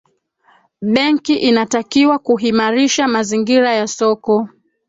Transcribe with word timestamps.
benki 0.81 1.35
inatakiwa 1.49 2.19
kuhimarisha 2.19 3.07
mazingira 3.07 3.73
ya 3.73 3.87
soko 3.87 4.47